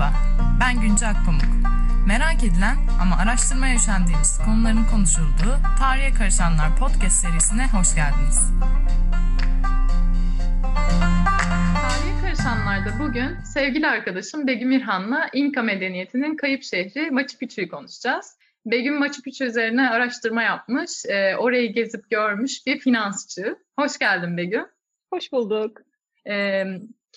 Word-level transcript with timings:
Merhaba, 0.00 0.18
ben 0.60 0.80
Günce 0.80 1.06
Akpamuk. 1.06 1.42
Merak 2.06 2.44
edilen 2.44 2.76
ama 3.02 3.16
araştırmaya 3.16 3.76
üşendiğimiz 3.76 4.38
konuların 4.44 4.84
konuşulduğu 4.84 5.54
Tarihe 5.78 6.12
Karışanlar 6.14 6.76
podcast 6.78 7.16
serisine 7.16 7.66
hoş 7.66 7.94
geldiniz. 7.94 8.52
Tarihe 11.74 12.20
Karışanlar'da 12.22 12.98
bugün 12.98 13.40
sevgili 13.54 13.86
arkadaşım 13.86 14.46
Begüm 14.46 14.72
İrhan'la 14.72 15.28
İnka 15.32 15.62
medeniyetinin 15.62 16.36
kayıp 16.36 16.62
şehri 16.62 17.10
Machu 17.10 17.38
Picchu'yu 17.38 17.68
konuşacağız. 17.68 18.38
Begüm 18.66 18.98
Machu 18.98 19.22
Picchu 19.22 19.44
üzerine 19.44 19.90
araştırma 19.90 20.42
yapmış, 20.42 21.04
e, 21.08 21.36
orayı 21.36 21.72
gezip 21.74 22.10
görmüş 22.10 22.66
bir 22.66 22.78
finansçı. 22.78 23.56
Hoş 23.78 23.98
geldin 23.98 24.36
Begüm. 24.36 24.66
Hoş 25.12 25.32
bulduk. 25.32 25.78
E, 26.28 26.64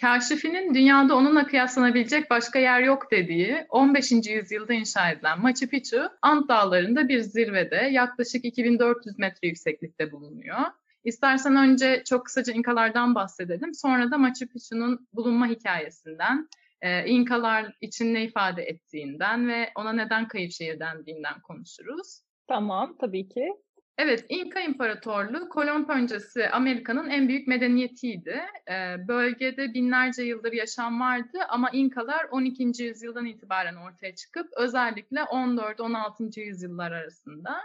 Kaşifi'nin 0.02 0.74
dünyada 0.74 1.16
onunla 1.16 1.48
kıyaslanabilecek 1.48 2.30
başka 2.30 2.60
yer 2.60 2.82
yok 2.82 3.12
dediği 3.12 3.66
15. 3.70 4.12
yüzyılda 4.12 4.74
inşa 4.74 5.12
edilen 5.12 5.42
Machu 5.42 5.68
Picchu, 5.68 6.10
Ant 6.22 6.50
Dağları'nda 6.50 7.08
bir 7.08 7.20
zirvede 7.20 7.76
yaklaşık 7.76 8.46
2400 8.46 9.20
metre 9.20 9.48
yükseklikte 9.48 10.12
bulunuyor. 10.12 10.60
İstersen 11.04 11.56
önce 11.56 12.04
çok 12.06 12.26
kısaca 12.26 12.54
İnkalardan 12.54 13.16
bahsedelim. 13.16 13.74
Sonra 13.74 14.12
da 14.12 14.18
Machu 14.18 14.48
Picchu'nun 14.48 15.08
bulunma 15.14 15.48
hikayesinden, 15.48 16.50
e, 16.82 17.06
İnkalar 17.06 17.78
için 17.82 18.14
ne 18.14 18.24
ifade 18.24 18.64
ettiğinden 18.64 19.48
ve 19.48 19.72
ona 19.76 19.94
neden 19.94 20.28
kayıp 20.28 20.52
şehir 20.52 20.80
dendiğinden 20.80 21.42
konuşuruz. 21.42 22.22
Tamam, 22.48 22.98
tabii 23.00 23.30
ki. 23.30 23.54
Evet, 23.98 24.26
İnka 24.30 24.60
İmparatorluğu 24.60 25.50
Kolomb 25.50 25.90
öncesi 25.90 26.50
Amerika'nın 26.50 27.10
en 27.10 27.28
büyük 27.28 27.48
medeniyetiydi. 27.48 28.42
Ee, 28.70 29.08
bölgede 29.08 29.74
binlerce 29.74 30.24
yıldır 30.24 30.54
yaşam 30.54 31.00
vardı 31.00 31.40
ama 31.50 31.70
İnkalar 31.70 32.26
12. 32.32 32.84
yüzyıldan 32.84 33.26
itibaren 33.26 33.76
ortaya 33.76 34.16
çıkıp 34.16 34.48
özellikle 34.58 35.20
14-16. 35.20 36.40
yüzyıllar 36.40 36.92
arasında 36.92 37.62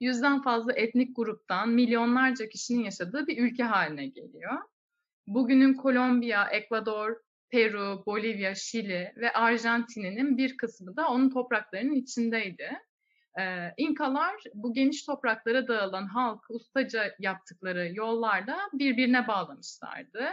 yüzden 0.00 0.42
fazla 0.42 0.72
etnik 0.72 1.16
gruptan 1.16 1.68
milyonlarca 1.68 2.48
kişinin 2.48 2.84
yaşadığı 2.84 3.26
bir 3.26 3.38
ülke 3.38 3.62
haline 3.62 4.06
geliyor. 4.06 4.58
Bugünün 5.26 5.74
Kolombiya, 5.74 6.48
Ekvador, 6.48 7.16
Peru, 7.50 8.02
Bolivya, 8.06 8.54
Şili 8.54 9.12
ve 9.16 9.32
Arjantin'in 9.32 10.38
bir 10.38 10.56
kısmı 10.56 10.96
da 10.96 11.08
onun 11.08 11.30
topraklarının 11.30 11.94
içindeydi. 11.94 12.85
Ee, 13.40 13.74
İnkalar 13.76 14.34
bu 14.54 14.74
geniş 14.74 15.04
topraklara 15.04 15.68
dağılan 15.68 16.06
halk 16.06 16.44
ustaca 16.48 17.14
yaptıkları 17.18 17.90
yollarla 17.94 18.58
birbirine 18.72 19.28
bağlamışlardı 19.28 20.28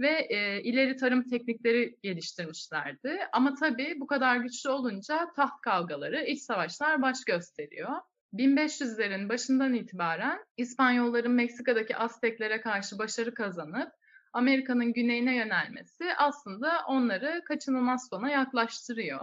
ve 0.00 0.08
e, 0.08 0.62
ileri 0.62 0.96
tarım 0.96 1.28
teknikleri 1.28 1.96
geliştirmişlerdi. 2.02 3.18
Ama 3.32 3.54
tabii 3.54 3.94
bu 4.00 4.06
kadar 4.06 4.36
güçlü 4.36 4.70
olunca 4.70 5.32
taht 5.36 5.60
kavgaları, 5.60 6.24
iç 6.24 6.42
savaşlar 6.42 7.02
baş 7.02 7.24
gösteriyor. 7.24 7.92
1500'lerin 8.34 9.28
başından 9.28 9.74
itibaren 9.74 10.38
İspanyolların 10.56 11.32
Meksika'daki 11.32 11.96
Azteklere 11.96 12.60
karşı 12.60 12.98
başarı 12.98 13.34
kazanıp 13.34 13.92
Amerika'nın 14.32 14.92
güneyine 14.92 15.36
yönelmesi 15.36 16.04
aslında 16.18 16.82
onları 16.88 17.42
kaçınılmaz 17.44 18.08
sona 18.08 18.30
yaklaştırıyor. 18.30 19.20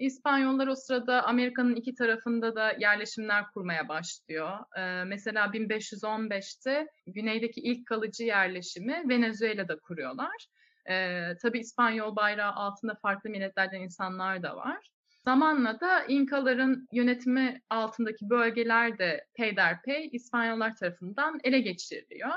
İspanyollar 0.00 0.66
o 0.66 0.74
sırada 0.74 1.22
Amerika'nın 1.22 1.74
iki 1.74 1.94
tarafında 1.94 2.54
da 2.54 2.72
yerleşimler 2.78 3.44
kurmaya 3.54 3.88
başlıyor. 3.88 4.58
Ee, 4.76 5.04
mesela 5.04 5.46
1515'te 5.46 6.86
güneydeki 7.06 7.60
ilk 7.60 7.86
kalıcı 7.86 8.24
yerleşimi 8.24 9.08
Venezuela'da 9.08 9.78
kuruyorlar. 9.78 10.46
Ee, 10.90 11.36
tabii 11.42 11.58
İspanyol 11.58 12.16
bayrağı 12.16 12.52
altında 12.52 12.94
farklı 12.94 13.30
milletlerden 13.30 13.80
insanlar 13.80 14.42
da 14.42 14.56
var. 14.56 14.90
Zamanla 15.24 15.80
da 15.80 16.04
İnkaların 16.04 16.88
yönetimi 16.92 17.60
altındaki 17.70 18.30
bölgeler 18.30 18.98
de 18.98 19.26
peyderpey 19.34 20.08
İspanyollar 20.12 20.76
tarafından 20.76 21.40
ele 21.44 21.60
geçiriliyor. 21.60 22.30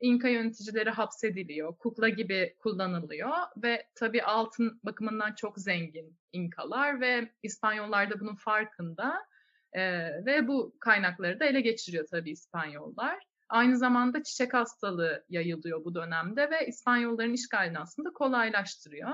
İnka 0.00 0.28
yöneticileri 0.28 0.90
hapsediliyor, 0.90 1.78
kukla 1.78 2.08
gibi 2.08 2.56
kullanılıyor 2.58 3.30
ve 3.56 3.86
tabii 3.94 4.22
altın 4.22 4.80
bakımından 4.84 5.34
çok 5.34 5.58
zengin 5.58 6.18
İnkalar 6.32 7.00
ve 7.00 7.32
İspanyollar 7.42 8.10
da 8.10 8.20
bunun 8.20 8.34
farkında 8.34 9.26
ee, 9.74 10.24
ve 10.26 10.48
bu 10.48 10.76
kaynakları 10.80 11.40
da 11.40 11.44
ele 11.44 11.60
geçiriyor 11.60 12.06
tabii 12.10 12.30
İspanyollar. 12.30 13.18
Aynı 13.48 13.76
zamanda 13.76 14.22
çiçek 14.22 14.54
hastalığı 14.54 15.24
yayılıyor 15.28 15.84
bu 15.84 15.94
dönemde 15.94 16.50
ve 16.50 16.66
İspanyolların 16.66 17.32
işgalini 17.32 17.78
aslında 17.78 18.12
kolaylaştırıyor. 18.12 19.10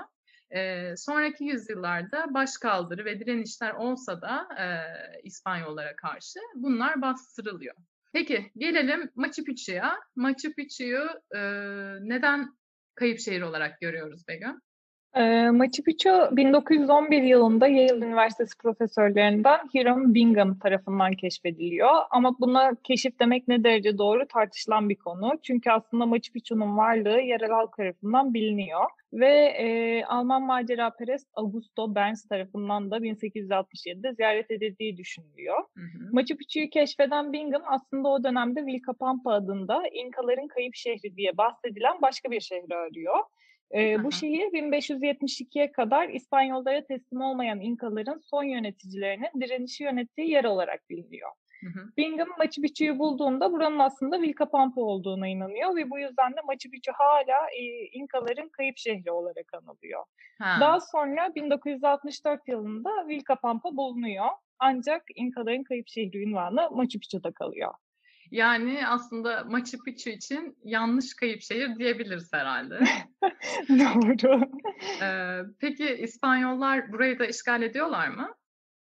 Ee, 0.50 0.96
sonraki 0.96 1.44
yüzyıllarda 1.44 2.34
başkaldırı 2.34 3.04
ve 3.04 3.20
direnişler 3.20 3.74
olsa 3.74 4.22
da 4.22 4.48
e, 4.58 4.66
İspanyollara 5.22 5.96
karşı 5.96 6.40
bunlar 6.54 7.02
bastırılıyor. 7.02 7.74
Peki 8.12 8.50
gelelim 8.56 9.10
Machu 9.14 9.44
Picchu'ya. 9.44 9.96
Machu 10.16 10.54
Picchu'yu 10.54 11.08
e, 11.34 11.40
neden 12.00 12.58
kayıp 12.94 13.18
şehir 13.18 13.42
olarak 13.42 13.80
görüyoruz 13.80 14.28
Begüm? 14.28 14.60
E, 15.14 15.50
Machu 15.50 15.82
Picchu 15.82 16.28
1911 16.32 17.22
yılında 17.22 17.68
Yale 17.68 18.06
Üniversitesi 18.06 18.58
profesörlerinden 18.58 19.58
Hiram 19.74 20.14
Bingham 20.14 20.58
tarafından 20.58 21.12
keşfediliyor. 21.12 21.90
Ama 22.10 22.36
buna 22.40 22.72
keşif 22.84 23.20
demek 23.20 23.48
ne 23.48 23.64
derece 23.64 23.98
doğru 23.98 24.28
tartışılan 24.28 24.88
bir 24.88 24.94
konu. 24.94 25.32
Çünkü 25.42 25.70
aslında 25.70 26.06
Machu 26.06 26.32
Picchu'nun 26.32 26.76
varlığı 26.76 27.20
yerel 27.20 27.50
halk 27.50 27.76
tarafından 27.76 28.34
biliniyor. 28.34 28.84
Ve 29.12 29.34
e, 29.58 30.04
Alman 30.04 30.42
maceraperest 30.42 31.28
Augusto 31.34 31.94
Berns 31.94 32.28
tarafından 32.28 32.90
da 32.90 32.98
1867'de 32.98 34.14
ziyaret 34.14 34.50
edildiği 34.50 34.96
düşünülüyor. 34.96 35.58
Hı 35.76 35.80
hı. 35.80 36.08
Machu 36.12 36.36
Picchu'yu 36.36 36.70
keşfeden 36.70 37.32
Bingham 37.32 37.62
aslında 37.66 38.08
o 38.08 38.24
dönemde 38.24 38.66
Vilcapampa 38.66 39.32
adında 39.32 39.82
İnkaların 39.92 40.48
kayıp 40.48 40.74
şehri 40.74 41.16
diye 41.16 41.36
bahsedilen 41.36 42.02
başka 42.02 42.30
bir 42.30 42.40
şehri 42.40 42.76
arıyor. 42.76 43.18
E, 43.74 44.04
bu 44.04 44.12
şehir 44.12 44.52
1572'ye 44.52 45.72
kadar 45.72 46.08
İspanyollara 46.08 46.84
teslim 46.84 47.20
olmayan 47.20 47.60
İnkaların 47.60 48.18
son 48.18 48.44
yöneticilerinin 48.44 49.40
direnişi 49.40 49.84
yönettiği 49.84 50.30
yer 50.30 50.44
olarak 50.44 50.90
biliniyor. 50.90 51.30
Hı 51.60 51.66
hı. 51.66 51.92
Bingham 51.96 52.28
Machu 52.38 52.62
Picchu'yu 52.62 52.98
bulduğunda 52.98 53.52
buranın 53.52 53.78
aslında 53.78 54.22
Vilcapampa 54.22 54.80
olduğuna 54.80 55.28
inanıyor 55.28 55.76
ve 55.76 55.90
bu 55.90 55.98
yüzden 55.98 56.32
de 56.32 56.40
Machu 56.46 56.70
Picchu 56.70 56.92
hala 56.92 57.50
e, 57.58 57.62
İnkaların 57.86 58.48
kayıp 58.48 58.78
şehri 58.78 59.10
olarak 59.10 59.54
anılıyor. 59.54 60.04
Ha. 60.38 60.56
Daha 60.60 60.80
sonra 60.80 61.34
1964 61.34 62.48
yılında 62.48 63.08
Vilcapampa 63.08 63.76
bulunuyor. 63.76 64.26
Ancak 64.58 65.04
İnkaların 65.14 65.62
kayıp 65.62 65.88
şehri 65.88 66.22
ünvanı 66.22 66.70
Machu 66.70 67.00
Picchu'da 67.00 67.32
kalıyor. 67.32 67.74
Yani 68.30 68.86
aslında 68.86 69.44
Machu 69.44 69.78
Picchu 69.84 70.10
için 70.10 70.56
yanlış 70.64 71.14
kayıp 71.14 71.42
şehir 71.42 71.76
diyebiliriz 71.76 72.32
herhalde. 72.32 72.78
Doğru. 73.68 74.50
Ee, 75.02 75.40
peki 75.60 75.94
İspanyollar 75.94 76.92
burayı 76.92 77.18
da 77.18 77.26
işgal 77.26 77.62
ediyorlar 77.62 78.08
mı? 78.08 78.34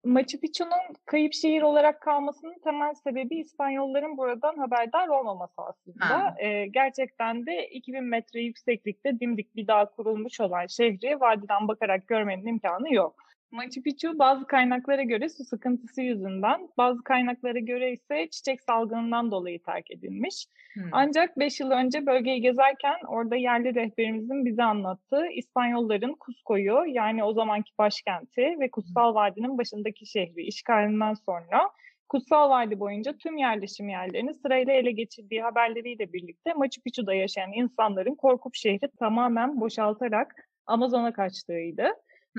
Machu 0.04 0.40
Picchu'nun 0.40 0.96
kayıp 1.06 1.34
şehir 1.34 1.62
olarak 1.62 2.02
kalmasının 2.02 2.58
temel 2.64 2.94
sebebi 2.94 3.38
İspanyolların 3.38 4.16
buradan 4.16 4.56
haberdar 4.56 5.08
olmaması 5.08 5.62
aslında. 5.62 6.34
Ee, 6.38 6.66
gerçekten 6.66 7.46
de 7.46 7.68
2000 7.68 8.04
metre 8.04 8.40
yükseklikte 8.40 9.20
dimdik 9.20 9.56
bir 9.56 9.66
dağ 9.66 9.84
kurulmuş 9.84 10.40
olan 10.40 10.66
şehri 10.66 11.20
vadiden 11.20 11.68
bakarak 11.68 12.08
görmenin 12.08 12.46
imkanı 12.46 12.94
yok. 12.94 13.25
Machu 13.50 13.82
Picchu 13.82 14.18
bazı 14.18 14.46
kaynaklara 14.46 15.02
göre 15.02 15.28
su 15.28 15.44
sıkıntısı 15.44 16.02
yüzünden, 16.02 16.68
bazı 16.78 17.02
kaynaklara 17.04 17.58
göre 17.58 17.92
ise 17.92 18.28
çiçek 18.30 18.62
salgınından 18.62 19.30
dolayı 19.30 19.62
terk 19.62 19.90
edilmiş. 19.90 20.46
Hmm. 20.74 20.82
Ancak 20.92 21.38
5 21.38 21.60
yıl 21.60 21.70
önce 21.70 22.06
bölgeyi 22.06 22.40
gezerken 22.40 22.96
orada 23.08 23.36
yerli 23.36 23.74
rehberimizin 23.74 24.44
bize 24.44 24.62
anlattığı 24.62 25.26
İspanyolların 25.26 26.16
Cusco'yu 26.26 26.82
yani 26.86 27.24
o 27.24 27.32
zamanki 27.32 27.72
başkenti 27.78 28.56
ve 28.60 28.70
Kutsal 28.70 29.14
Vadi'nin 29.14 29.58
başındaki 29.58 30.06
şehri 30.06 30.42
işgalinden 30.42 31.14
sonra 31.14 31.70
Kutsal 32.08 32.50
Vadi 32.50 32.80
boyunca 32.80 33.16
tüm 33.16 33.36
yerleşim 33.36 33.88
yerlerini 33.88 34.34
sırayla 34.34 34.72
ele 34.72 34.90
geçirdiği 34.90 35.42
haberleriyle 35.42 36.12
birlikte 36.12 36.54
Machu 36.54 36.82
Picchu'da 36.82 37.14
yaşayan 37.14 37.52
insanların 37.52 38.14
korkup 38.14 38.54
şehri 38.54 38.90
tamamen 38.98 39.60
boşaltarak 39.60 40.34
Amazon'a 40.66 41.12
kaçtığıydı. 41.12 41.88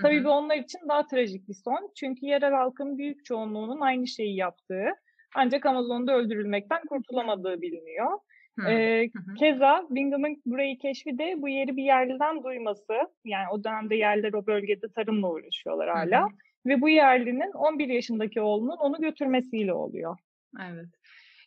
Tabii 0.01 0.23
bu 0.23 0.29
onlar 0.29 0.55
için 0.55 0.79
daha 0.89 1.07
trajik 1.07 1.47
bir 1.47 1.53
son. 1.53 1.91
Çünkü 1.95 2.25
yerel 2.25 2.53
halkın 2.53 2.97
büyük 2.97 3.25
çoğunluğunun 3.25 3.81
aynı 3.81 4.07
şeyi 4.07 4.35
yaptığı 4.35 4.89
ancak 5.35 5.65
Amazon'da 5.65 6.15
öldürülmekten 6.15 6.81
kurtulamadığı 6.89 7.61
biliniyor. 7.61 8.19
Ee, 8.69 9.09
keza 9.39 9.87
Bingham'ın 9.89 10.41
burayı 10.45 10.77
keşfi 10.77 11.17
de 11.17 11.33
bu 11.37 11.49
yeri 11.49 11.77
bir 11.77 11.83
yerliden 11.83 12.43
duyması. 12.43 12.93
Yani 13.25 13.45
o 13.51 13.63
dönemde 13.63 13.95
yerler 13.95 14.33
o 14.33 14.47
bölgede 14.47 14.87
tarımla 14.95 15.31
uğraşıyorlar 15.31 15.89
hala. 15.89 16.21
Hı 16.21 16.25
hı. 16.25 16.29
Ve 16.65 16.81
bu 16.81 16.89
yerlinin 16.89 17.51
11 17.51 17.87
yaşındaki 17.87 18.41
oğlunun 18.41 18.77
onu 18.77 19.01
götürmesiyle 19.01 19.73
oluyor. 19.73 20.17
Evet. 20.71 20.87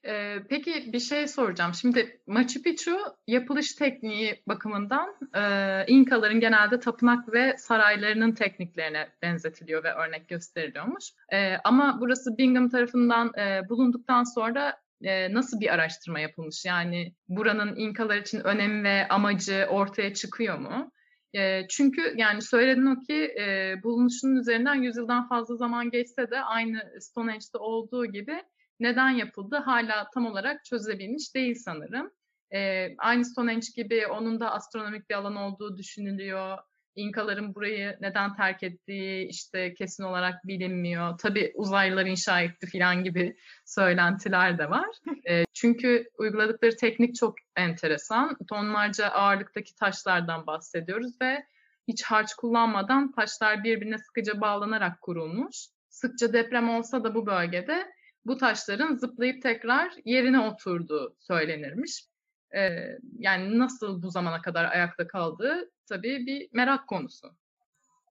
Ee, 0.06 0.36
peki 0.48 0.92
bir 0.92 1.00
şey 1.00 1.28
soracağım. 1.28 1.74
Şimdi 1.74 2.20
Machu 2.26 2.62
Picchu 2.62 2.98
yapılış 3.26 3.74
tekniği 3.74 4.42
bakımından 4.48 5.16
e, 5.34 5.84
İnkaların 5.86 6.40
genelde 6.40 6.80
tapınak 6.80 7.32
ve 7.32 7.56
saraylarının 7.58 8.32
tekniklerine 8.32 9.08
benzetiliyor 9.22 9.84
ve 9.84 9.92
örnek 9.92 10.28
gösteriliyormuş. 10.28 11.04
E, 11.32 11.56
ama 11.64 11.98
burası 12.00 12.38
Bingham 12.38 12.68
tarafından 12.68 13.32
e, 13.38 13.68
bulunduktan 13.68 14.24
sonra 14.24 14.76
e, 15.02 15.34
nasıl 15.34 15.60
bir 15.60 15.74
araştırma 15.74 16.20
yapılmış? 16.20 16.64
Yani 16.64 17.14
buranın 17.28 17.76
İnkalar 17.76 18.16
için 18.16 18.40
önemi 18.40 18.84
ve 18.84 19.08
amacı 19.08 19.66
ortaya 19.70 20.14
çıkıyor 20.14 20.58
mu? 20.58 20.92
Çünkü 21.68 22.14
yani 22.16 22.42
söyledin 22.42 22.86
o 22.86 23.00
ki 23.00 23.34
e, 23.40 23.74
bulunuşunun 23.82 24.36
üzerinden 24.36 24.74
yüzyıldan 24.74 25.28
fazla 25.28 25.56
zaman 25.56 25.90
geçse 25.90 26.30
de 26.30 26.40
aynı 26.40 27.00
Stonehenge'de 27.00 27.58
olduğu 27.58 28.06
gibi 28.06 28.42
neden 28.80 29.10
yapıldı 29.10 29.56
hala 29.56 30.10
tam 30.14 30.26
olarak 30.26 30.64
çözebilmiş 30.64 31.34
değil 31.34 31.54
sanırım. 31.54 32.10
E, 32.54 32.88
aynı 32.98 33.24
Stonehenge 33.24 33.66
gibi 33.76 34.06
onun 34.06 34.40
da 34.40 34.52
astronomik 34.52 35.10
bir 35.10 35.14
alan 35.14 35.36
olduğu 35.36 35.76
düşünülüyor. 35.76 36.58
İnkaların 36.96 37.54
burayı 37.54 37.96
neden 38.00 38.34
terk 38.34 38.62
ettiği 38.62 39.28
işte 39.28 39.74
kesin 39.74 40.02
olarak 40.02 40.46
bilinmiyor. 40.46 41.18
Tabii 41.18 41.52
uzaylılar 41.54 42.06
inşa 42.06 42.40
etti 42.40 42.66
falan 42.78 43.04
gibi 43.04 43.36
söylentiler 43.64 44.58
de 44.58 44.70
var. 44.70 44.86
E, 45.30 45.44
çünkü 45.52 46.10
uyguladıkları 46.18 46.76
teknik 46.76 47.14
çok 47.14 47.34
enteresan. 47.56 48.36
Tonlarca 48.48 49.08
ağırlıktaki 49.08 49.74
taşlardan 49.74 50.46
bahsediyoruz 50.46 51.20
ve 51.22 51.44
hiç 51.88 52.02
harç 52.02 52.34
kullanmadan 52.34 53.12
taşlar 53.12 53.64
birbirine 53.64 53.98
sıkıca 53.98 54.40
bağlanarak 54.40 55.00
kurulmuş. 55.00 55.56
Sıkça 55.88 56.32
deprem 56.32 56.68
olsa 56.68 57.04
da 57.04 57.14
bu 57.14 57.26
bölgede 57.26 57.92
bu 58.26 58.36
taşların 58.36 58.94
zıplayıp 58.94 59.42
tekrar 59.42 59.92
yerine 60.04 60.40
oturduğu 60.40 61.16
söylenirmiş. 61.20 62.04
Ee, 62.54 62.68
yani 63.18 63.58
nasıl 63.58 64.02
bu 64.02 64.10
zamana 64.10 64.42
kadar 64.42 64.64
ayakta 64.64 65.06
kaldığı 65.06 65.70
tabii 65.88 66.26
bir 66.26 66.48
merak 66.52 66.86
konusu. 66.86 67.28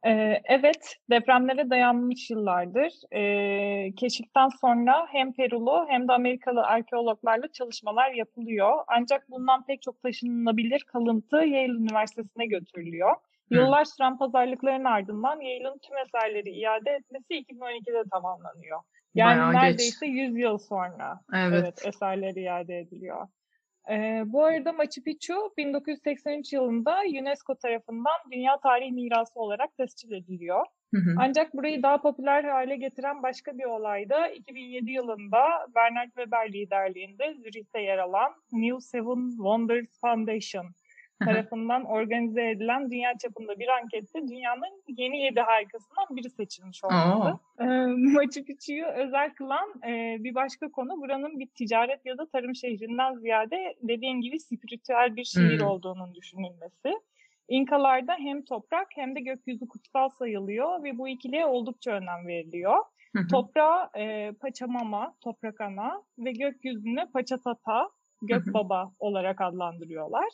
Ee, 0.06 0.42
evet, 0.44 0.96
depremlere 1.10 1.70
dayanmış 1.70 2.30
yıllardır. 2.30 2.94
Ee, 3.12 3.96
keşiften 3.96 4.50
sonra 4.62 5.08
hem 5.12 5.34
Perulu 5.34 5.86
hem 5.90 6.08
de 6.08 6.14
Amerikalı 6.14 6.64
arkeologlarla 6.64 7.52
çalışmalar 7.52 8.12
yapılıyor. 8.12 8.84
Ancak 8.88 9.30
bundan 9.30 9.66
pek 9.66 9.82
çok 9.82 10.02
taşınılabilir 10.02 10.84
kalıntı 10.84 11.36
Yale 11.36 11.72
Üniversitesi'ne 11.72 12.46
götürülüyor. 12.46 13.16
Yıllar 13.52 13.86
süren 13.86 14.18
pazarlıkların 14.18 14.86
ardından 14.86 15.42
Yale'ın 15.42 15.80
tüm 15.80 15.98
eserleri 15.98 16.50
iade 16.50 16.92
etmesi 16.92 17.34
2012'de 17.34 18.04
tamamlanıyor. 18.12 18.80
Yani 19.16 19.38
Bayağı 19.40 19.54
neredeyse 19.54 20.08
geç. 20.08 20.16
100 20.16 20.38
yıl 20.38 20.58
sonra 20.58 21.20
evet. 21.34 21.54
evet 21.64 21.86
eserleri 21.86 22.42
iade 22.42 22.80
ediliyor. 22.80 23.28
Ee, 23.90 24.24
bu 24.26 24.44
arada 24.44 24.74
Machu 24.74 25.04
Picchu 25.04 25.54
1983 25.58 26.54
yılında 26.54 26.98
UNESCO 27.22 27.56
tarafından 27.56 28.32
Dünya 28.32 28.58
Tarihi 28.64 28.92
Mirası 28.92 29.40
olarak 29.40 29.78
tescil 29.78 30.12
ediliyor. 30.12 30.66
Hı 30.94 31.02
hı. 31.02 31.16
Ancak 31.18 31.54
burayı 31.54 31.84
daha 31.84 32.02
popüler 32.02 32.44
hale 32.44 32.76
getiren 32.76 33.24
başka 33.24 33.58
bir 33.58 33.64
olay 33.64 34.10
da 34.10 34.28
2007 34.28 34.92
yılında 34.92 35.42
Bernard 35.76 36.08
Weber 36.08 36.54
liderliğinde 36.54 37.34
Zürih'te 37.34 37.82
yer 37.82 37.98
alan 37.98 38.32
New 38.52 38.82
Seven 38.82 39.30
Wonders 39.30 40.00
Foundation 40.02 40.66
tarafından 41.26 41.86
organize 41.86 42.50
edilen 42.50 42.92
dünya 42.92 43.18
çapında 43.18 43.60
bir 43.60 43.68
ankette 43.68 44.28
dünyanın 44.28 44.84
yeni 44.88 45.22
yedi 45.22 45.40
harikasından 45.40 46.06
biri 46.10 46.30
seçilmiş 46.30 46.84
olması. 46.84 47.40
E, 47.60 47.66
Machu 48.14 48.44
Picchu'yu 48.44 48.86
özel 48.86 49.34
kılan 49.34 49.70
e, 49.88 50.18
bir 50.20 50.36
başka 50.36 50.72
konu 50.72 51.02
buranın 51.02 51.40
bir 51.40 51.48
ticaret 51.48 52.06
ya 52.06 52.18
da 52.18 52.30
tarım 52.30 52.56
şehrinden 52.56 53.14
ziyade 53.14 53.76
dediğin 53.84 54.22
gibi 54.22 54.40
spiritüel 54.40 55.16
bir 55.16 55.24
şehir 55.24 55.60
hmm. 55.60 55.68
olduğunun 55.68 56.16
düşünülmesi. 56.16 56.94
İnkalarda 57.48 58.16
hem 58.20 58.46
toprak 58.46 58.88
hem 58.96 59.16
de 59.16 59.20
gökyüzü 59.20 59.68
kutsal 59.68 60.10
sayılıyor 60.10 60.84
ve 60.84 60.98
bu 60.98 61.08
ikiliye 61.08 61.46
oldukça 61.46 61.92
önem 61.92 62.28
veriliyor. 62.28 62.78
Toprağa 63.32 63.90
e, 63.98 64.32
Paçamama, 64.32 65.16
toprak 65.22 65.62
ana 65.62 66.04
ve 66.18 66.32
gökyüzüne 66.32 67.06
Paçatata, 67.14 67.90
gök 68.22 68.54
baba 68.54 68.92
olarak 69.00 69.42
adlandırıyorlar. 69.42 70.30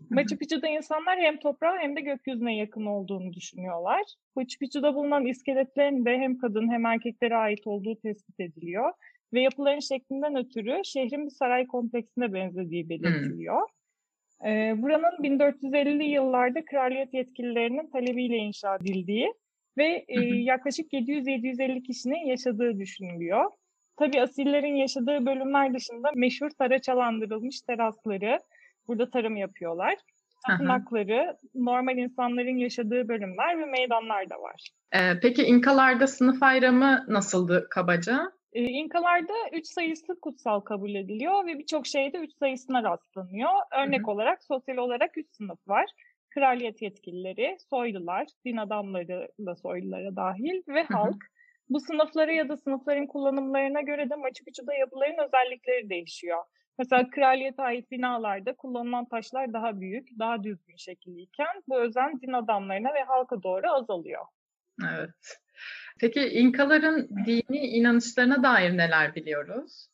Machu 0.10 0.36
Picchu'da 0.38 0.68
insanlar 0.68 1.18
hem 1.18 1.38
toprağa 1.38 1.78
hem 1.78 1.96
de 1.96 2.00
gökyüzüne 2.00 2.56
yakın 2.56 2.86
olduğunu 2.86 3.32
düşünüyorlar. 3.32 4.02
Machu 4.36 4.58
Picchu'da 4.58 4.94
bulunan 4.94 5.26
iskeletlerin 5.26 6.04
de 6.04 6.18
hem 6.18 6.38
kadın 6.38 6.72
hem 6.72 6.86
erkeklere 6.86 7.36
ait 7.36 7.66
olduğu 7.66 7.96
tespit 7.96 8.40
ediliyor. 8.40 8.92
Ve 9.32 9.40
yapıların 9.40 9.80
şeklinden 9.80 10.36
ötürü 10.36 10.80
şehrin 10.84 11.26
bir 11.26 11.30
saray 11.30 11.66
kompleksine 11.66 12.32
benzediği 12.32 12.88
belirtiliyor. 12.88 13.60
Hmm. 13.60 14.50
Ee, 14.50 14.82
buranın 14.82 15.22
1450'li 15.22 16.04
yıllarda 16.04 16.64
kraliyet 16.64 17.14
yetkililerinin 17.14 17.90
talebiyle 17.90 18.36
inşa 18.36 18.76
edildiği 18.76 19.34
ve 19.78 20.04
e, 20.08 20.20
yaklaşık 20.20 20.92
700-750 20.92 21.82
kişinin 21.82 22.26
yaşadığı 22.26 22.78
düşünülüyor. 22.78 23.50
Tabii 23.96 24.22
asillerin 24.22 24.76
yaşadığı 24.76 25.26
bölümler 25.26 25.74
dışında 25.74 26.10
meşhur 26.14 26.50
taraçalandırılmış 26.50 27.60
terasları, 27.60 28.38
Burada 28.88 29.10
tarım 29.10 29.36
yapıyorlar. 29.36 29.94
Tapınakları, 30.46 31.36
normal 31.54 31.98
insanların 31.98 32.56
yaşadığı 32.56 33.08
bölümler 33.08 33.58
ve 33.58 33.64
meydanlar 33.64 34.30
da 34.30 34.34
var. 34.34 34.68
Ee, 34.92 35.20
peki 35.22 35.42
İnkalarda 35.42 36.06
sınıf 36.06 36.42
ayrımı 36.42 37.04
nasıldı 37.08 37.66
kabaca? 37.70 38.32
Ee, 38.52 38.62
İnkalarda 38.62 39.32
üç 39.52 39.66
sayısı 39.66 40.20
kutsal 40.20 40.60
kabul 40.60 40.94
ediliyor 40.94 41.46
ve 41.46 41.58
birçok 41.58 41.86
şeyde 41.86 42.18
üç 42.18 42.32
sayısına 42.38 42.82
rastlanıyor. 42.82 43.50
Örnek 43.78 44.00
Hı-hı. 44.00 44.10
olarak 44.10 44.44
sosyal 44.44 44.76
olarak 44.76 45.18
üç 45.18 45.30
sınıf 45.30 45.68
var. 45.68 45.86
Kraliyet 46.30 46.82
yetkilileri, 46.82 47.56
soylular, 47.70 48.26
din 48.44 48.56
adamları 48.56 49.28
da 49.46 49.56
soylulara 49.56 50.16
dahil 50.16 50.62
ve 50.68 50.82
Hı-hı. 50.82 50.98
halk. 50.98 51.24
Bu 51.68 51.80
sınıflara 51.80 52.32
ya 52.32 52.48
da 52.48 52.56
sınıfların 52.56 53.06
kullanımlarına 53.06 53.80
göre 53.80 54.10
de 54.10 54.14
Machu 54.14 54.44
Picchu'da 54.44 54.74
yapıların 54.74 55.26
özellikleri 55.26 55.90
değişiyor. 55.90 56.42
Mesela 56.80 57.10
kraliyete 57.10 57.62
ait 57.62 57.90
binalarda 57.90 58.56
kullanılan 58.56 59.04
taşlar 59.04 59.52
daha 59.52 59.80
büyük, 59.80 60.08
daha 60.18 60.44
düzgün 60.44 60.76
şekilliyken 60.76 61.62
bu 61.68 61.80
özen 61.80 62.20
din 62.20 62.32
adamlarına 62.32 62.94
ve 62.94 63.02
halka 63.02 63.42
doğru 63.42 63.66
azalıyor. 63.66 64.24
Evet. 64.90 65.38
Peki 66.00 66.20
İnkaların 66.20 67.08
dini 67.26 67.58
inanışlarına 67.58 68.42
dair 68.42 68.76
neler 68.76 69.14
biliyoruz? 69.14 69.86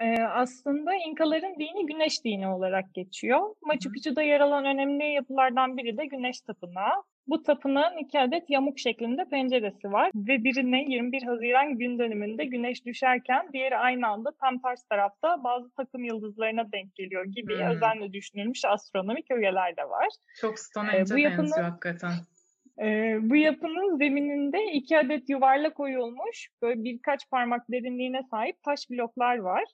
Ee, 0.00 0.22
aslında 0.22 0.94
İnkaların 0.94 1.54
dini 1.54 1.86
güneş 1.86 2.24
dini 2.24 2.48
olarak 2.48 2.94
geçiyor. 2.94 3.54
Machu 3.62 3.92
Picchu'da 3.92 4.22
yer 4.22 4.40
alan 4.40 4.64
önemli 4.64 5.12
yapılardan 5.12 5.76
biri 5.76 5.98
de 5.98 6.06
güneş 6.06 6.40
tapınağı. 6.40 7.02
Bu 7.28 7.42
tapınağın 7.42 7.96
iki 7.96 8.20
adet 8.20 8.50
yamuk 8.50 8.78
şeklinde 8.78 9.24
penceresi 9.24 9.92
var 9.92 10.10
ve 10.14 10.44
birine 10.44 10.84
21 10.88 11.22
Haziran 11.22 11.78
gün 11.78 11.98
dönümünde 11.98 12.44
güneş 12.44 12.86
düşerken 12.86 13.48
diğeri 13.52 13.76
aynı 13.76 14.08
anda 14.08 14.30
tam 14.40 14.58
ters 14.58 14.84
tarafta 14.84 15.44
bazı 15.44 15.70
takım 15.70 16.04
yıldızlarına 16.04 16.72
denk 16.72 16.94
geliyor 16.94 17.24
gibi 17.24 17.58
hmm. 17.58 17.66
özenle 17.66 18.12
düşünülmüş 18.12 18.64
astronomik 18.64 19.30
ögeler 19.30 19.76
de 19.76 19.82
var. 19.82 20.08
Çok 20.40 20.58
Stonehenge'e 20.58 21.18
ee, 21.18 21.22
yapının, 21.22 21.42
benziyor 21.42 21.66
hakikaten. 21.66 22.12
E, 22.82 23.16
bu 23.22 23.36
yapının 23.36 23.96
zemininde 23.96 24.72
iki 24.72 24.98
adet 24.98 25.28
yuvarlak 25.28 25.74
koyulmuş 25.74 26.48
böyle 26.62 26.84
birkaç 26.84 27.30
parmak 27.30 27.70
derinliğine 27.70 28.22
sahip 28.30 28.62
taş 28.62 28.90
bloklar 28.90 29.38
var. 29.38 29.64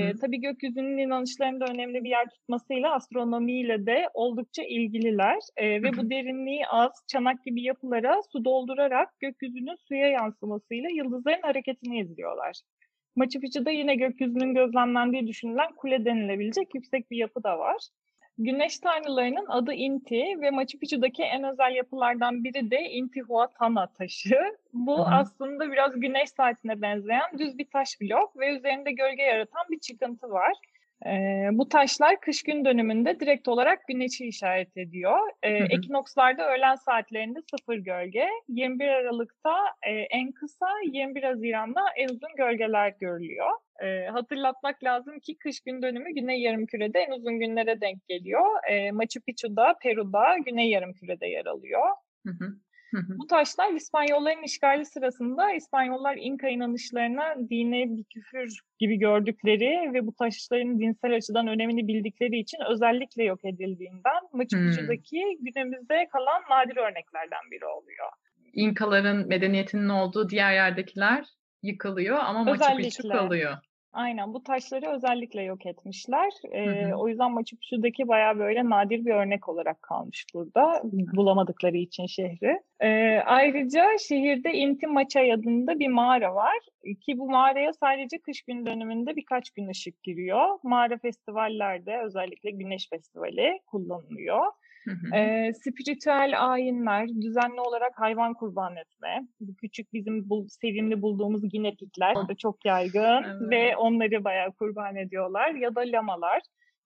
Hı 0.00 0.08
hı. 0.08 0.18
tabii 0.20 0.40
gökyüzünün 0.40 0.98
inanışlarında 0.98 1.64
önemli 1.64 2.04
bir 2.04 2.10
yer 2.10 2.28
tutmasıyla 2.30 2.94
astronomiyle 2.94 3.86
de 3.86 4.08
oldukça 4.14 4.62
ilgililer. 4.62 5.38
E, 5.56 5.82
ve 5.82 5.96
bu 5.96 6.10
derinliği 6.10 6.66
az, 6.66 6.92
çanak 7.08 7.44
gibi 7.44 7.62
yapılara 7.62 8.20
su 8.32 8.44
doldurarak 8.44 9.20
gökyüzünün 9.20 9.76
suya 9.88 10.08
yansımasıyla 10.08 10.88
yıldızların 10.90 11.42
hareketini 11.42 12.00
izliyorlar. 12.00 12.60
Machu 13.16 13.40
Picchu'da 13.40 13.70
yine 13.70 13.94
gökyüzünün 13.94 14.54
gözlemlendiği 14.54 15.26
düşünülen 15.26 15.72
kule 15.76 16.04
denilebilecek 16.04 16.74
yüksek 16.74 17.10
bir 17.10 17.16
yapı 17.16 17.42
da 17.42 17.58
var. 17.58 17.88
Güneş 18.44 18.78
tanrılarının 18.78 19.46
adı 19.48 19.72
Inti 19.72 20.40
ve 20.40 20.50
Machu 20.50 20.78
Picchu'daki 20.78 21.22
en 21.22 21.44
özel 21.44 21.74
yapılardan 21.74 22.44
biri 22.44 22.70
de 22.70 22.80
Intihuatana 22.80 23.86
taşı. 23.86 24.38
Bu 24.72 24.98
Hı. 24.98 25.10
aslında 25.14 25.72
biraz 25.72 26.00
güneş 26.00 26.30
saatine 26.30 26.82
benzeyen 26.82 27.38
düz 27.38 27.58
bir 27.58 27.66
taş 27.70 28.00
blok 28.00 28.36
ve 28.36 28.56
üzerinde 28.56 28.92
gölge 28.92 29.22
yaratan 29.22 29.62
bir 29.70 29.78
çıkıntı 29.78 30.30
var. 30.30 30.52
E, 31.06 31.48
bu 31.52 31.68
taşlar 31.68 32.20
kış 32.20 32.42
gün 32.42 32.64
dönümünde 32.64 33.20
direkt 33.20 33.48
olarak 33.48 33.88
güneşi 33.88 34.26
işaret 34.26 34.76
ediyor. 34.76 35.18
E, 35.42 35.50
ekinokslarda 35.50 36.54
öğlen 36.54 36.74
saatlerinde 36.74 37.38
sıfır 37.50 37.76
gölge, 37.76 38.28
21 38.48 38.88
Aralık'ta 38.88 39.56
e, 39.86 39.90
en 39.90 40.32
kısa, 40.32 40.68
21 40.92 41.22
Haziran'da 41.22 41.80
en 41.96 42.08
uzun 42.08 42.36
gölgeler 42.36 42.94
görülüyor. 43.00 43.50
E, 43.82 44.06
hatırlatmak 44.06 44.84
lazım 44.84 45.18
ki 45.20 45.36
kış 45.38 45.60
gün 45.60 45.82
dönümü 45.82 46.14
Güney 46.14 46.40
Yarımküre'de 46.40 46.98
en 46.98 47.10
uzun 47.10 47.38
günlere 47.38 47.80
denk 47.80 48.08
geliyor. 48.08 48.70
E, 48.70 48.90
Machu 48.90 49.20
Picchu'da, 49.20 49.74
Peru'da 49.82 50.36
Güney 50.46 50.70
Yarımküre'de 50.70 51.26
yer 51.26 51.46
alıyor. 51.46 51.82
Hı 52.26 52.32
hı. 52.32 52.56
Bu 52.92 53.26
taşlar 53.26 53.72
İspanyolların 53.72 54.42
işgali 54.42 54.84
sırasında 54.84 55.52
İspanyollar 55.52 56.16
İnka 56.16 56.48
inanışlarına 56.48 57.34
dine 57.50 57.96
bir 57.96 58.04
küfür 58.04 58.60
gibi 58.78 58.96
gördükleri 58.96 59.94
ve 59.94 60.06
bu 60.06 60.14
taşların 60.14 60.78
dinsel 60.78 61.14
açıdan 61.16 61.46
önemini 61.46 61.88
bildikleri 61.88 62.38
için 62.38 62.58
özellikle 62.70 63.24
yok 63.24 63.44
edildiğinden 63.44 64.22
Machu 64.32 64.56
Picchu'daki 64.56 65.22
hmm. 65.22 65.44
günümüzde 65.44 66.08
kalan 66.12 66.42
nadir 66.50 66.76
örneklerden 66.76 67.50
biri 67.50 67.66
oluyor. 67.66 68.08
İnkaların 68.52 69.28
medeniyetinin 69.28 69.88
olduğu 69.88 70.28
diğer 70.28 70.52
yerdekiler 70.52 71.24
yıkılıyor 71.62 72.18
ama 72.18 72.44
Machu 72.44 72.76
Picchu 72.76 73.08
kalıyor. 73.08 73.58
Aynen 73.92 74.34
bu 74.34 74.42
taşları 74.42 74.90
özellikle 74.90 75.42
yok 75.42 75.66
etmişler. 75.66 76.32
Ee, 76.52 76.66
hı 76.66 76.92
hı. 76.92 76.96
O 76.96 77.08
yüzden 77.08 77.32
Machu 77.32 77.56
Picchu'daki 77.56 78.08
bayağı 78.08 78.38
böyle 78.38 78.64
nadir 78.64 79.04
bir 79.04 79.14
örnek 79.14 79.48
olarak 79.48 79.82
kalmış 79.82 80.26
burada. 80.34 80.72
Hı. 80.82 81.16
Bulamadıkları 81.16 81.76
için 81.76 82.06
şehri. 82.06 82.60
Ee, 82.82 83.22
ayrıca 83.26 83.98
şehirde 83.98 84.52
Inti 84.52 84.86
Maçay 84.86 85.32
adında 85.32 85.78
bir 85.78 85.88
mağara 85.88 86.34
var. 86.34 86.58
Ki 87.06 87.18
bu 87.18 87.30
mağaraya 87.30 87.72
sadece 87.72 88.18
kış 88.18 88.42
gün 88.42 88.66
döneminde 88.66 89.16
birkaç 89.16 89.50
gün 89.50 89.68
ışık 89.68 90.02
giriyor. 90.02 90.58
Mağara 90.62 90.98
festivallerde 90.98 92.00
özellikle 92.04 92.50
Güneş 92.50 92.88
Festivali 92.90 93.60
kullanılıyor. 93.66 94.38
Hı 94.38 95.16
E, 95.16 95.52
spiritüel 95.54 96.52
ayinler, 96.52 97.08
düzenli 97.08 97.60
olarak 97.60 97.92
hayvan 98.00 98.34
kurban 98.34 98.76
etme. 98.76 99.26
Bu 99.40 99.54
küçük 99.54 99.92
bizim 99.92 100.30
bu, 100.30 100.46
sevimli 100.48 101.02
bulduğumuz 101.02 101.48
ginepikler 101.48 102.16
orada 102.16 102.34
çok 102.34 102.64
yaygın 102.64 103.22
evet. 103.26 103.50
ve 103.50 103.76
onları 103.76 104.24
bayağı 104.24 104.52
kurban 104.52 104.96
ediyorlar. 104.96 105.54
Ya 105.54 105.74
da 105.74 105.80
lamalar. 105.80 106.42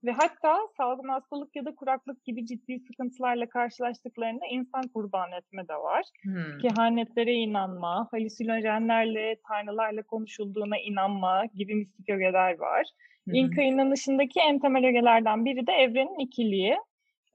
Ve 0.07 0.13
hatta 0.13 0.59
salgın 0.77 1.09
hastalık 1.09 1.57
ya 1.57 1.65
da 1.65 1.75
kuraklık 1.75 2.25
gibi 2.25 2.47
ciddi 2.47 2.79
sıkıntılarla 2.79 3.49
karşılaştıklarında 3.49 4.47
insan 4.51 4.83
kurban 4.83 5.33
etme 5.33 5.69
de 5.69 5.75
var. 5.75 6.05
Hmm. 6.23 6.59
Kehanetlere 6.59 7.33
inanma, 7.33 8.09
halüsinojenlerle, 8.11 9.37
tanrılarla 9.49 10.03
konuşulduğuna 10.03 10.79
inanma 10.79 11.45
gibi 11.55 11.75
mistik 11.75 12.09
ögeler 12.09 12.59
var. 12.59 12.87
Hmm. 13.25 13.35
İnka 13.35 13.63
inanışındaki 13.63 14.41
en 14.41 14.59
temel 14.59 14.87
ögelerden 14.87 15.45
biri 15.45 15.67
de 15.67 15.73
evrenin 15.73 16.19
ikiliği. 16.19 16.77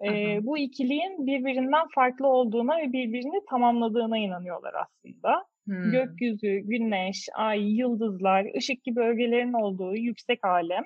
E, 0.06 0.40
bu 0.46 0.58
ikiliğin 0.58 1.28
birbirinden 1.28 1.88
farklı 1.96 2.28
olduğuna 2.28 2.78
ve 2.78 2.94
birbirini 2.94 3.46
tamamladığına 3.50 4.18
inanıyorlar 4.18 4.74
aslında. 4.74 5.46
Hmm. 5.66 5.92
Gökyüzü, 5.92 6.58
güneş, 6.58 7.28
ay, 7.36 7.78
yıldızlar, 7.78 8.48
ışık 8.58 8.84
gibi 8.84 9.00
ögelerin 9.00 9.54
olduğu 9.54 9.96
yüksek 9.96 10.46
alem 10.46 10.84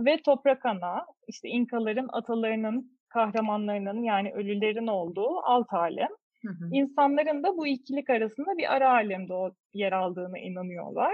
ve 0.00 0.22
toprak 0.24 0.66
ana, 0.66 1.06
işte 1.28 1.48
İnkaların 1.48 2.08
atalarının, 2.12 2.98
kahramanlarının 3.08 4.02
yani 4.02 4.32
ölülerin 4.32 4.86
olduğu 4.86 5.38
alt 5.44 5.72
alem. 5.72 6.08
Hı 6.46 6.68
İnsanların 6.72 7.42
da 7.42 7.56
bu 7.56 7.66
ikilik 7.66 8.10
arasında 8.10 8.58
bir 8.58 8.72
ara 8.72 8.90
alemde 8.90 9.34
o 9.34 9.50
yer 9.74 9.92
aldığına 9.92 10.38
inanıyorlar. 10.38 11.12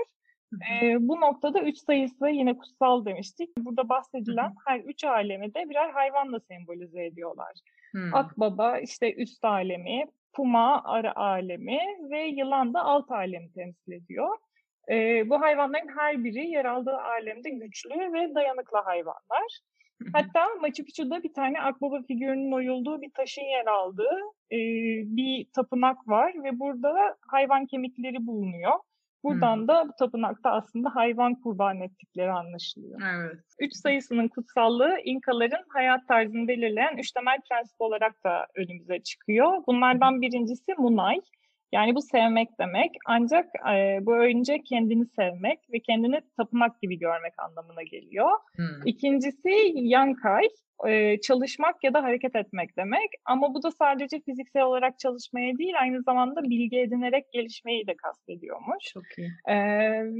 E, 0.73 0.97
bu 1.00 1.20
noktada 1.20 1.62
üç 1.62 1.78
sayısı 1.78 2.28
yine 2.28 2.58
kutsal 2.58 3.04
demiştik. 3.04 3.50
Burada 3.58 3.88
bahsedilen 3.88 4.54
her 4.66 4.80
üç 4.80 5.04
alemi 5.04 5.54
de 5.54 5.70
birer 5.70 5.90
hayvanla 5.90 6.40
sembolize 6.40 7.04
ediyorlar. 7.04 7.52
Hı. 7.92 8.11
Akbaba 8.12 8.78
işte 8.78 9.14
üst 9.14 9.44
alemi, 9.44 10.04
puma 10.32 10.82
ara 10.85 11.16
alemi 11.16 11.78
ve 12.11 12.26
yılan 12.26 12.75
da 12.75 12.85
alt 12.85 13.11
alemi 13.11 13.52
temsil 13.52 13.92
ediyor. 13.92 14.37
E, 14.90 15.28
bu 15.30 15.40
hayvanların 15.40 15.88
her 15.99 16.25
biri 16.25 16.47
yer 16.47 16.64
aldığı 16.64 16.99
alemde 16.99 17.50
güçlü 17.50 18.12
ve 18.12 18.35
dayanıklı 18.35 18.78
hayvanlar. 18.78 19.61
Hatta 20.12 20.47
Machu 20.61 20.85
Picchu'da 20.85 21.23
bir 21.23 21.33
tane 21.33 21.61
akbaba 21.61 22.02
figürünün 22.02 22.52
oyulduğu 22.52 23.02
bir 23.02 23.11
taşın 23.11 23.42
yer 23.42 23.66
aldığı 23.66 24.18
e, 24.52 24.59
bir 25.16 25.47
tapınak 25.57 26.09
var 26.09 26.33
ve 26.45 26.59
burada 26.59 27.16
hayvan 27.30 27.66
kemikleri 27.66 28.26
bulunuyor. 28.26 28.73
Buradan 29.25 29.57
hmm. 29.57 29.68
da 29.68 29.88
bu 29.88 29.92
tapınakta 29.99 30.50
aslında 30.50 30.95
hayvan 30.95 31.35
kurban 31.35 31.80
ettikleri 31.80 32.30
anlaşılıyor. 32.30 33.00
Evet. 33.14 33.40
Üç 33.59 33.75
sayısının 33.75 34.28
kutsallığı 34.28 34.99
İnkaların 35.04 35.64
hayat 35.68 36.09
tarzını 36.09 36.49
belirleyen 36.49 36.97
üç 36.97 37.12
temel 37.12 37.38
prensip 37.50 37.80
olarak 37.80 38.25
da 38.25 38.47
önümüze 38.54 38.99
çıkıyor. 38.99 39.62
Bunlardan 39.66 40.21
birincisi 40.21 40.75
Munay. 40.78 41.21
Yani 41.72 41.94
bu 41.94 42.02
sevmek 42.02 42.48
demek. 42.60 42.90
Ancak 43.06 43.46
e, 43.75 43.98
bu 44.06 44.16
önce 44.16 44.62
kendini 44.62 45.06
sevmek 45.06 45.58
ve 45.72 45.80
kendini 45.80 46.20
tapınak 46.37 46.82
gibi 46.82 46.98
görmek 46.98 47.32
anlamına 47.38 47.82
geliyor. 47.82 48.30
Hmm. 48.56 48.87
İkincisi 48.87 49.72
Yankay 49.75 50.48
e, 50.87 51.20
çalışmak 51.20 51.84
ya 51.84 51.94
da 51.94 52.02
hareket 52.02 52.37
etmek 52.37 52.76
demek. 52.76 53.10
Ama 53.25 53.54
bu 53.54 53.62
da 53.62 53.70
sadece 53.70 54.20
fiziksel 54.20 54.62
olarak 54.62 54.98
çalışmaya 54.98 55.58
değil, 55.58 55.75
aynı 55.80 56.02
zamanda 56.02 56.42
bilgi 56.42 56.80
edinerek 56.80 57.32
gelişmeyi 57.32 57.87
de 57.87 57.96
kastediyormuş. 57.96 58.84
Çok 58.94 59.18
iyi. 59.18 59.30
E, 59.46 59.56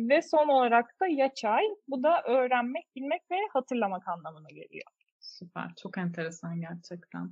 ve 0.09 0.23
son 0.23 0.49
olarak 0.49 0.87
da 1.01 1.07
yaçay, 1.07 1.65
bu 1.89 2.03
da 2.03 2.23
öğrenmek, 2.23 2.85
bilmek 2.97 3.23
ve 3.31 3.37
hatırlamak 3.53 4.09
anlamına 4.09 4.49
geliyor. 4.49 4.91
Süper, 5.39 5.75
çok 5.83 5.99
enteresan 5.99 6.61
gerçekten. 6.61 7.31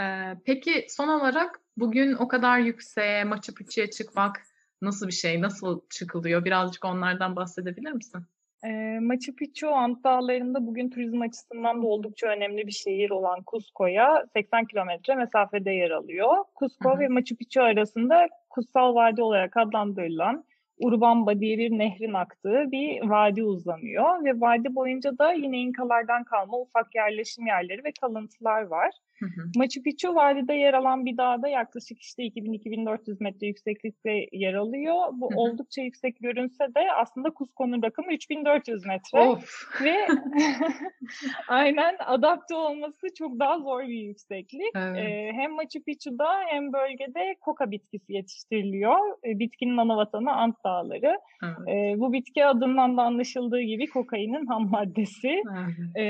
Ee, 0.00 0.34
peki 0.46 0.86
son 0.88 1.08
olarak 1.08 1.60
bugün 1.76 2.12
o 2.12 2.28
kadar 2.28 2.58
yükseğe, 2.58 3.24
Machu 3.24 3.54
Picchu'ya 3.54 3.90
çıkmak 3.90 4.42
nasıl 4.82 5.06
bir 5.06 5.12
şey, 5.12 5.40
nasıl 5.40 5.80
çıkılıyor? 5.90 6.44
Birazcık 6.44 6.84
onlardan 6.84 7.36
bahsedebilir 7.36 7.92
misin? 7.92 8.22
E, 8.64 8.98
Machu 9.00 9.36
Picchu 9.36 9.74
Ant 9.74 10.04
Dağları'nda 10.04 10.66
bugün 10.66 10.90
turizm 10.90 11.20
açısından 11.20 11.82
da 11.82 11.86
oldukça 11.86 12.26
önemli 12.26 12.66
bir 12.66 12.72
şehir 12.72 13.10
olan 13.10 13.38
Cusco'ya 13.50 14.26
80 14.32 14.64
kilometre 14.64 15.14
mesafede 15.14 15.70
yer 15.70 15.90
alıyor. 15.90 16.44
Cusco 16.58 16.90
hı 16.90 16.94
hı. 16.94 17.00
ve 17.00 17.08
Machu 17.08 17.36
Picchu 17.36 17.62
arasında 17.62 18.28
Kutsal 18.50 18.94
Vadi 18.94 19.22
olarak 19.22 19.56
adlandırılan 19.56 20.44
Urubamba 20.82 21.40
diye 21.40 21.58
bir 21.58 21.70
nehrin 21.70 22.14
aktığı 22.14 22.72
bir 22.72 23.00
vadi 23.02 23.44
uzanıyor 23.44 24.24
ve 24.24 24.40
vadi 24.40 24.74
boyunca 24.74 25.18
da 25.18 25.32
yine 25.32 25.58
İnkalardan 25.58 26.24
kalma 26.24 26.58
ufak 26.58 26.94
yerleşim 26.94 27.46
yerleri 27.46 27.84
ve 27.84 27.92
kalıntılar 28.00 28.62
var. 28.62 28.90
Hı 29.22 29.26
hı. 29.26 29.48
Machu 29.56 29.82
Picchu 29.82 30.14
vadide 30.14 30.54
yer 30.54 30.74
alan 30.74 31.06
bir 31.06 31.16
dağda 31.16 31.48
yaklaşık 31.48 32.00
işte 32.00 32.22
2000-2400 32.22 33.16
metre 33.20 33.46
yükseklikte 33.46 34.26
yer 34.32 34.54
alıyor. 34.54 34.96
Bu 35.12 35.30
hı 35.30 35.34
hı. 35.34 35.38
oldukça 35.38 35.82
yüksek 35.82 36.16
görünse 36.20 36.64
de 36.74 36.92
aslında 36.96 37.28
Cusco'nun 37.38 37.82
rakımı 37.82 38.12
3400 38.12 38.86
metre. 38.86 39.20
Of. 39.20 39.82
Ve 39.82 39.96
aynen 41.48 41.96
adapte 42.06 42.54
olması 42.54 43.06
çok 43.18 43.38
daha 43.38 43.58
zor 43.58 43.82
bir 43.82 44.02
yükseklik. 44.02 44.72
Evet. 44.74 44.98
Ee, 44.98 45.32
hem 45.32 45.52
Machu 45.52 45.82
Picchu'da 45.86 46.28
hem 46.46 46.72
bölgede 46.72 47.36
koka 47.40 47.70
bitkisi 47.70 48.12
yetiştiriliyor. 48.12 48.98
Ee, 49.24 49.38
bitkinin 49.38 49.76
ana 49.76 49.96
vatanı 49.96 50.32
Ant 50.32 50.64
Dağları. 50.72 51.16
Evet. 51.44 51.68
Ee, 51.68 52.00
bu 52.00 52.12
bitki 52.12 52.44
adından 52.46 52.96
da 52.96 53.02
anlaşıldığı 53.02 53.60
gibi 53.60 53.86
kokainin 53.86 54.46
ham 54.46 54.70
maddesi. 54.70 55.28
Evet. 55.28 55.96
Ee, 55.96 56.04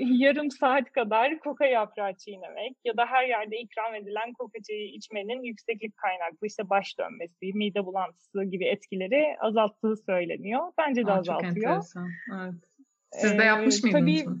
yarım 0.00 0.50
saat 0.50 0.92
kadar 0.92 1.38
koka 1.38 1.66
yaprağı 1.66 2.14
çiğnemek 2.14 2.76
ya 2.84 2.96
da 2.96 3.06
her 3.06 3.28
yerde 3.28 3.56
ikram 3.56 3.94
edilen 3.94 4.32
kokacayı 4.32 4.88
içmenin 4.88 5.42
yükseklik 5.42 5.96
kaynaklı 5.96 6.46
işte 6.46 6.70
baş 6.70 6.98
dönmesi, 6.98 7.52
mide 7.54 7.86
bulantısı 7.86 8.44
gibi 8.44 8.64
etkileri 8.64 9.36
azalttığı 9.40 9.96
söyleniyor. 9.96 10.72
Bence 10.78 11.06
de 11.06 11.12
Aa, 11.12 11.18
azaltıyor. 11.18 11.54
Çok 11.54 11.56
enteresan. 11.56 12.08
Evet. 12.34 12.54
Siz 13.12 13.38
de 13.38 13.44
yapmış 13.44 13.84
ee, 13.84 13.90
mıydınız? 13.90 14.24
Tabii, 14.24 14.38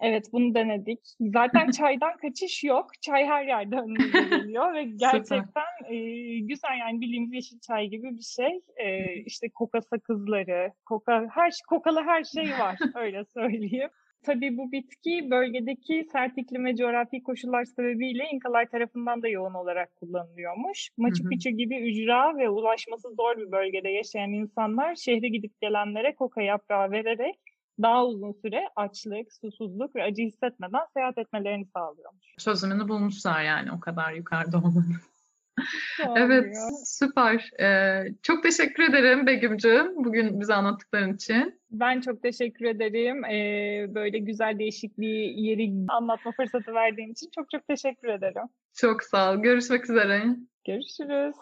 Evet 0.00 0.26
bunu 0.32 0.54
denedik. 0.54 1.00
Zaten 1.20 1.70
çaydan 1.78 2.16
kaçış 2.16 2.64
yok. 2.64 2.86
Çay 3.00 3.26
her 3.26 3.46
yerde 3.46 3.76
önümüze 3.76 4.22
geliyor 4.36 4.74
ve 4.74 4.84
gerçekten 4.84 5.90
e, 5.90 5.96
güzel 6.38 6.78
yani 6.80 7.00
bildiğimiz 7.00 7.32
yeşil 7.32 7.60
çay 7.60 7.86
gibi 7.86 8.16
bir 8.16 8.22
şey. 8.22 8.60
E, 8.76 9.14
işte 9.26 9.48
koka 9.54 9.80
sakızları, 9.80 10.72
koka 10.86 11.26
her 11.30 11.52
kokalı 11.68 12.02
her 12.02 12.24
şey 12.24 12.50
var 12.50 12.78
öyle 12.94 13.24
söyleyeyim. 13.24 13.90
Tabii 14.26 14.56
bu 14.56 14.72
bitki 14.72 15.30
bölgedeki 15.30 16.06
sert 16.12 16.38
iklim 16.38 16.64
ve 16.64 16.76
coğrafi 16.76 17.22
koşullar 17.22 17.64
sebebiyle 17.64 18.24
İnkalar 18.32 18.66
tarafından 18.70 19.22
da 19.22 19.28
yoğun 19.28 19.54
olarak 19.54 19.96
kullanılıyormuş. 19.96 20.90
Machu 20.96 21.24
Picchu 21.24 21.50
gibi 21.50 21.90
ücra 21.90 22.36
ve 22.36 22.50
ulaşması 22.50 23.08
zor 23.14 23.36
bir 23.36 23.52
bölgede 23.52 23.88
yaşayan 23.88 24.32
insanlar 24.32 24.94
şehre 24.94 25.28
gidip 25.28 25.60
gelenlere 25.60 26.14
koka 26.14 26.42
yaprağı 26.42 26.90
vererek 26.90 27.36
daha 27.82 28.06
uzun 28.06 28.32
süre 28.32 28.68
açlık, 28.76 29.32
susuzluk 29.32 29.96
ve 29.96 30.02
acı 30.02 30.22
hissetmeden 30.22 30.86
seyahat 30.94 31.18
etmelerini 31.18 31.66
sağlıyormuş. 31.66 32.34
Çözümünü 32.38 32.88
bulmuşlar 32.88 33.42
yani 33.42 33.72
o 33.72 33.80
kadar 33.80 34.12
yukarıda 34.12 34.58
olmanın. 34.58 34.96
evet, 36.16 36.56
süper. 36.84 37.50
Ee, 37.60 38.04
çok 38.22 38.42
teşekkür 38.42 38.82
ederim 38.82 39.26
Begüm'cüğüm 39.26 40.04
bugün 40.04 40.40
bize 40.40 40.54
anlattıkların 40.54 41.14
için. 41.14 41.60
Ben 41.70 42.00
çok 42.00 42.22
teşekkür 42.22 42.64
ederim. 42.64 43.24
Ee, 43.24 43.94
böyle 43.94 44.18
güzel 44.18 44.58
değişik 44.58 44.98
bir 44.98 45.24
yeri 45.24 45.72
anlatma 45.88 46.32
fırsatı 46.32 46.74
verdiğin 46.74 47.12
için 47.12 47.30
çok 47.34 47.50
çok 47.50 47.68
teşekkür 47.68 48.08
ederim. 48.08 48.48
Çok 48.74 49.02
sağ 49.02 49.32
ol. 49.32 49.36
Görüşmek 49.36 49.90
üzere. 49.90 50.24
Görüşürüz. 50.64 51.36